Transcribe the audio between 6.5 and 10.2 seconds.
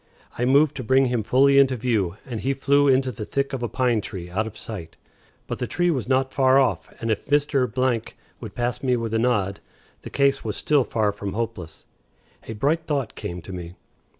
off, and if Mr. would pass me with a nod, the